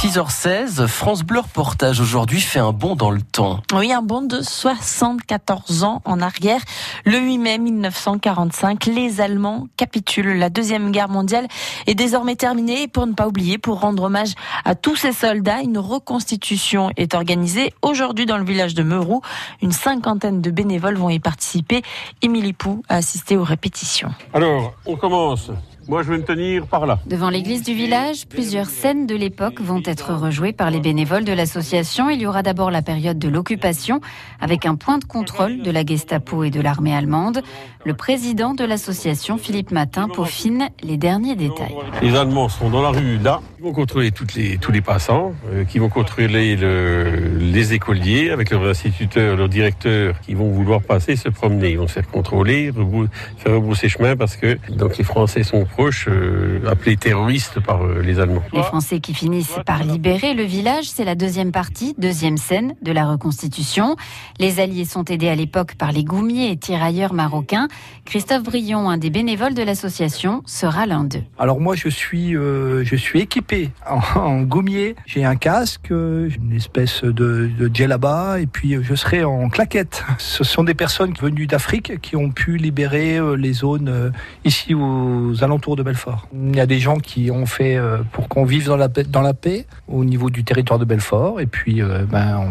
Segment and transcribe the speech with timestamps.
[0.00, 3.60] 6h16, France Bleu Reportage aujourd'hui fait un bond dans le temps.
[3.74, 6.62] Oui, un bond de 74 ans en arrière.
[7.04, 10.38] Le 8 mai 1945, les Allemands capitulent.
[10.38, 11.48] La Deuxième Guerre mondiale
[11.86, 12.84] est désormais terminée.
[12.84, 14.32] Et pour ne pas oublier, pour rendre hommage
[14.64, 19.20] à tous ces soldats, une reconstitution est organisée aujourd'hui dans le village de Meroux.
[19.60, 21.82] Une cinquantaine de bénévoles vont y participer.
[22.22, 24.08] Émilie Pou a assisté aux répétitions.
[24.32, 25.50] Alors, on commence.
[25.90, 27.00] Moi, je vais me tenir par là.
[27.06, 31.32] Devant l'église du village, plusieurs scènes de l'époque vont être rejouées par les bénévoles de
[31.32, 32.08] l'association.
[32.08, 34.00] Il y aura d'abord la période de l'occupation,
[34.40, 37.42] avec un point de contrôle de la Gestapo et de l'armée allemande.
[37.84, 41.74] Le président de l'association, Philippe Matin, peaufine les derniers détails.
[42.02, 43.40] Les Allemands sont dans la rue là.
[43.58, 48.30] Ils vont contrôler toutes les, tous les passants, euh, qui vont contrôler le, les écoliers
[48.30, 51.70] avec leurs instituteurs, leurs directeurs, qui vont vouloir passer, se promener.
[51.72, 55.64] Ils vont se faire contrôler, rebrou- faire rebrousser chemin parce que donc les Français sont
[55.80, 58.42] euh, appelés terroristes par euh, les Allemands.
[58.52, 62.92] Les Français qui finissent par libérer le village, c'est la deuxième partie, deuxième scène de
[62.92, 63.96] la reconstitution.
[64.38, 67.68] Les Alliés sont aidés à l'époque par les goumiers et tirailleurs marocains.
[68.04, 71.22] Christophe Brion, un des bénévoles de l'association, sera l'un d'eux.
[71.38, 76.52] Alors moi je suis euh, je suis équipé en, en gommier, j'ai un casque, une
[76.54, 80.04] espèce de, de djellaba et puis je serai en claquette.
[80.18, 84.10] Ce sont des personnes venues d'Afrique qui ont pu libérer euh, les zones euh,
[84.44, 86.28] ici aux alentours de Belfort.
[86.34, 89.66] Il y a des gens qui ont fait euh, pour qu'on vive dans la paix,
[89.88, 92.44] au niveau du territoire de Belfort et puis euh, ben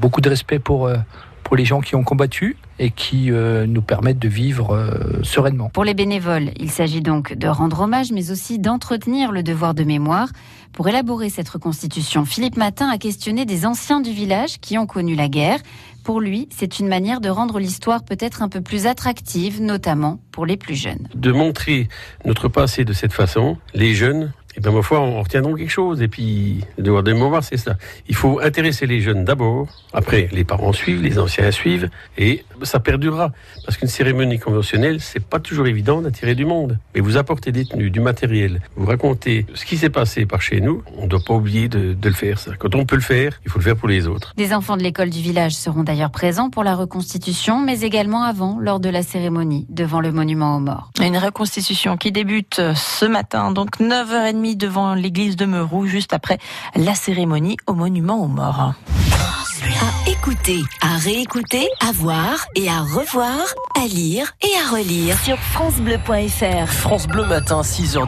[0.00, 0.96] beaucoup de respect pour euh,
[1.42, 5.68] pour les gens qui ont combattu et qui nous permettent de vivre sereinement.
[5.68, 9.84] Pour les bénévoles, il s'agit donc de rendre hommage, mais aussi d'entretenir le devoir de
[9.84, 10.30] mémoire.
[10.72, 15.14] Pour élaborer cette reconstitution, Philippe Matin a questionné des anciens du village qui ont connu
[15.14, 15.60] la guerre.
[16.04, 20.44] Pour lui, c'est une manière de rendre l'histoire peut-être un peu plus attractive, notamment pour
[20.44, 21.08] les plus jeunes.
[21.14, 21.88] De montrer
[22.26, 26.00] notre passé de cette façon, les jeunes, et ben ma foi, on retiendront quelque chose.
[26.02, 27.76] Et puis, le devoir de mémoire, c'est ça.
[28.08, 29.66] Il faut intéresser les jeunes d'abord.
[29.92, 33.32] Après, les parents suivent, les anciens suivent, et ça perdurera.
[33.64, 36.78] Parce qu'une cérémonie conventionnelle, c'est pas toujours évident d'attirer du monde.
[36.94, 40.60] Mais vous apportez des tenues, du matériel, vous racontez ce qui s'est passé par chez
[40.60, 40.82] nous.
[40.96, 42.38] On ne doit pas oublier de, de le faire.
[42.38, 42.52] Ça.
[42.58, 44.34] Quand on peut le faire, il faut le faire pour les autres.
[44.36, 48.58] Des enfants de l'école du village seront d'ailleurs présents pour la reconstitution, mais également avant,
[48.60, 50.90] lors de la cérémonie, devant le monument aux morts.
[51.00, 56.38] Une reconstitution qui débute ce matin, donc 9h30 devant l'église de Meroux, juste après
[56.76, 58.74] la cérémonie au monument aux morts.
[59.80, 63.40] À écouter, à réécouter, à voir et à revoir,
[63.82, 66.68] à lire et à relire sur FranceBleu.fr.
[66.70, 67.98] France Bleu Matin, 6h10.